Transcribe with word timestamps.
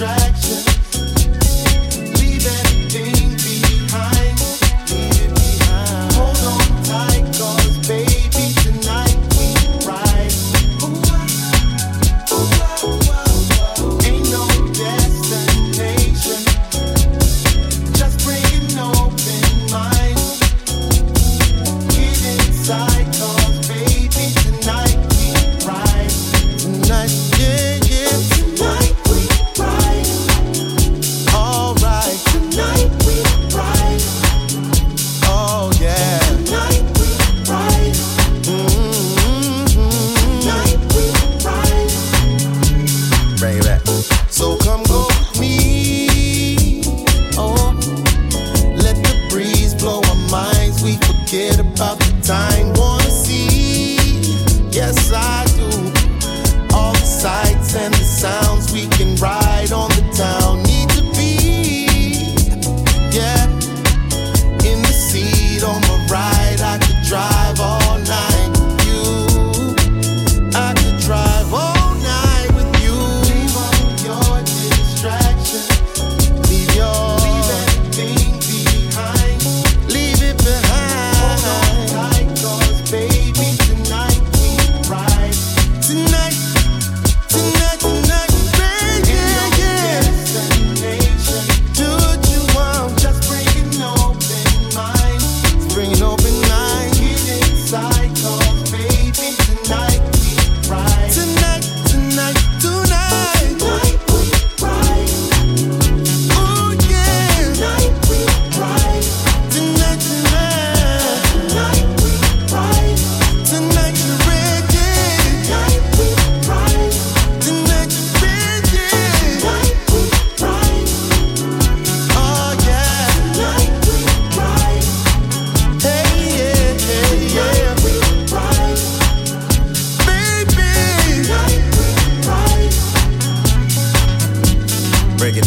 try 0.00 0.29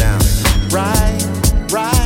down. 0.04 0.20
Right, 0.70 1.24
right. 1.72 2.03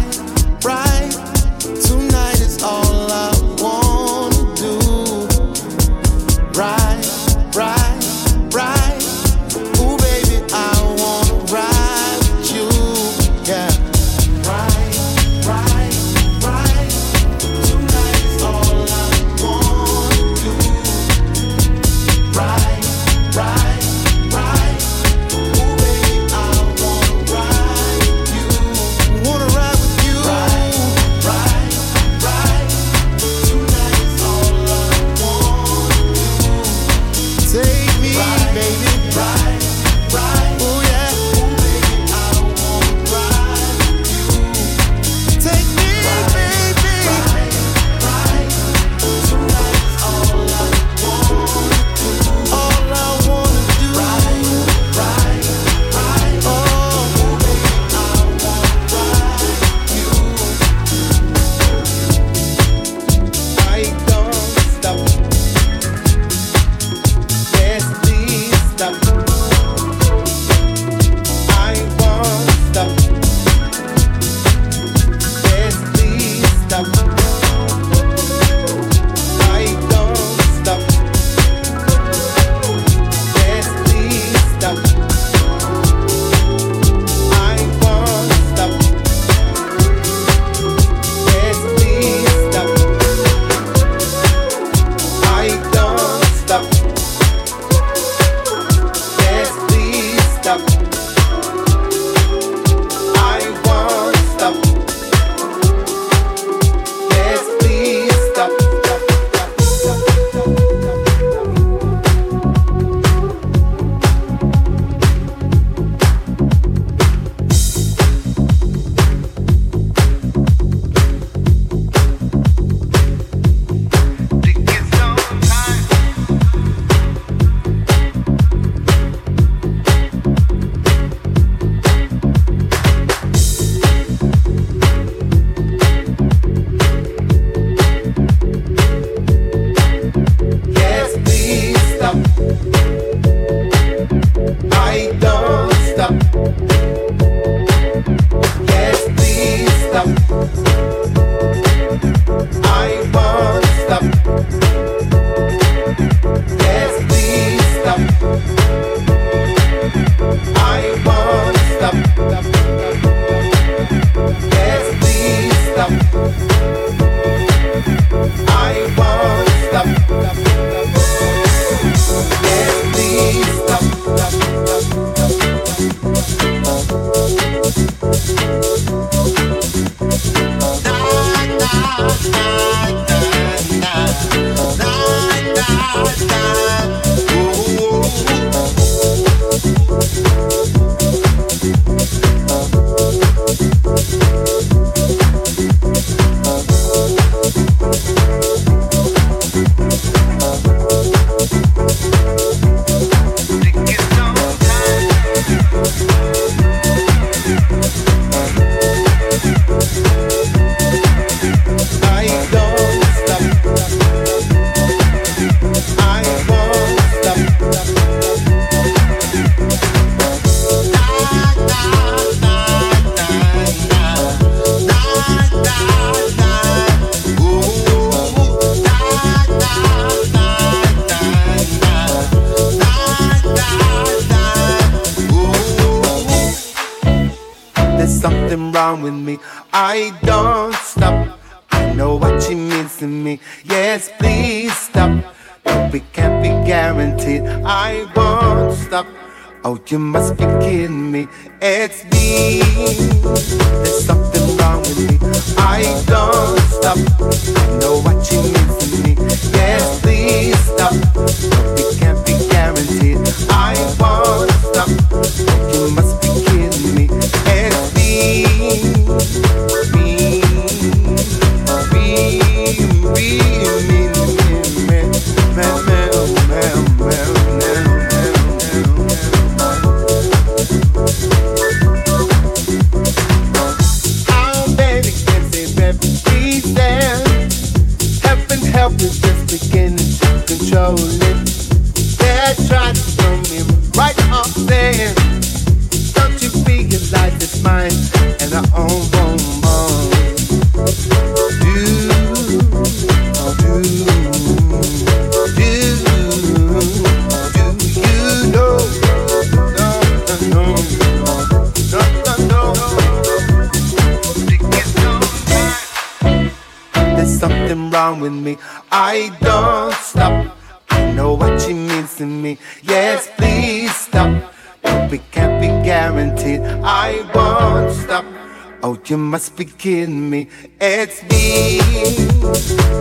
Must 329.28 329.56
be 329.58 329.66
kidding 329.66 330.30
me. 330.30 330.48
It's 330.80 331.22
me. 331.24 332.97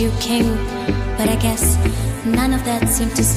you 0.00 0.10
but 1.16 1.28
I 1.28 1.36
guess 1.36 1.76
none 2.26 2.52
of 2.52 2.64
that 2.64 2.88
seemed 2.88 3.16
to. 3.16 3.35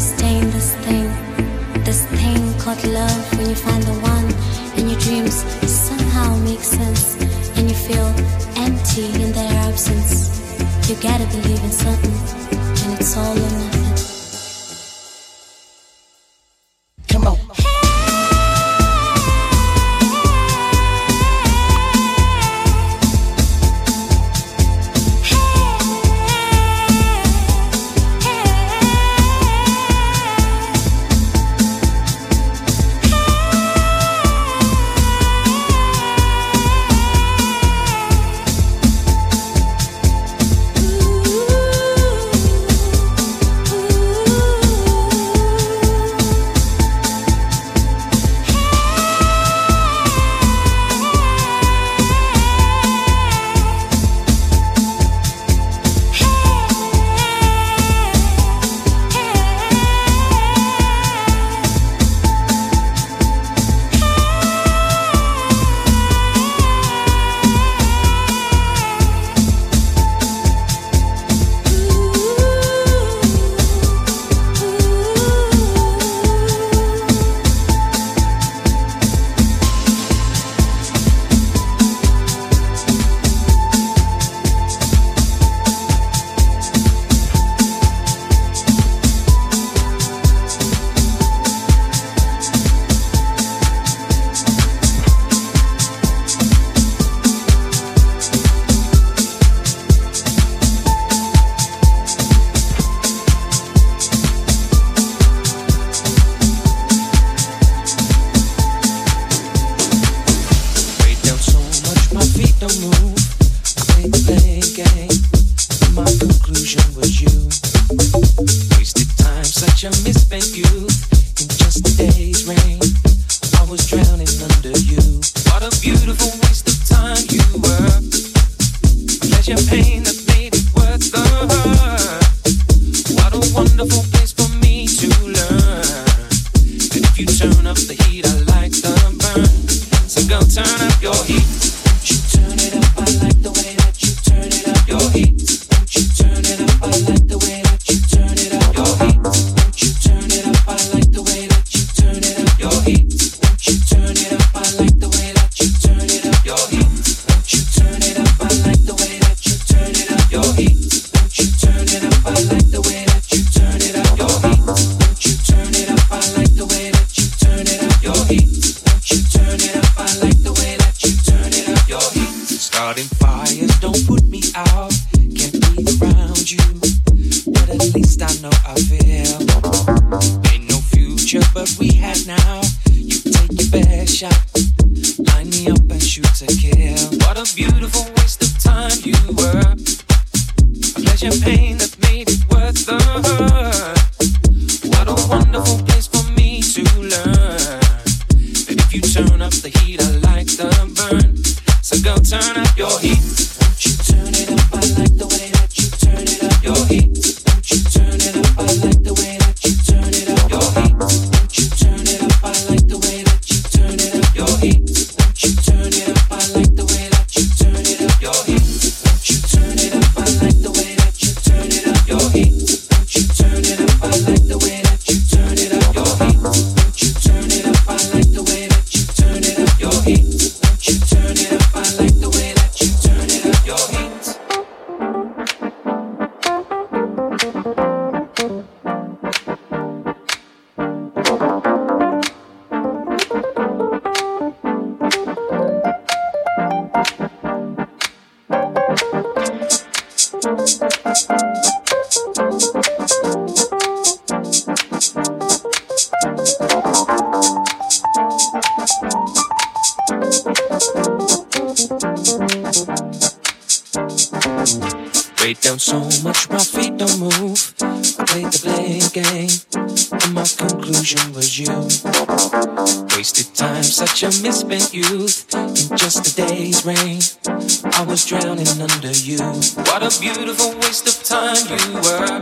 beautiful 280.33 280.71
waste 280.79 281.07
of 281.07 281.23
time 281.23 281.65
you 281.69 281.93
were. 282.05 282.41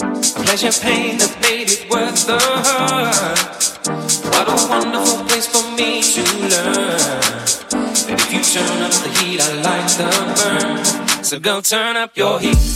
A 0.00 0.44
pleasure 0.44 0.72
pain 0.80 1.18
that 1.18 1.36
made 1.42 1.70
it 1.70 1.90
worth 1.90 2.26
the 2.26 2.38
hurt. 2.38 3.74
What 4.32 4.48
a 4.48 4.56
wonderful 4.68 5.24
place 5.26 5.46
for 5.46 5.64
me 5.76 6.02
to 6.02 6.22
learn. 6.52 7.00
And 8.08 8.20
if 8.20 8.32
you 8.32 8.42
turn 8.42 8.82
up 8.82 8.92
the 9.04 9.10
heat, 9.20 9.40
I 9.40 9.50
like 9.68 9.88
the 10.00 10.08
burn. 10.36 11.24
So 11.24 11.38
go 11.38 11.60
turn 11.60 11.96
up 11.96 12.16
your 12.16 12.40
heat. 12.40 12.73